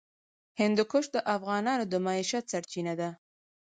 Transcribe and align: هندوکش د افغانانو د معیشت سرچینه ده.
هندوکش 0.59 1.05
د 1.15 1.17
افغانانو 1.35 1.85
د 1.91 1.93
معیشت 2.05 2.43
سرچینه 2.51 2.93
ده. 2.99 3.09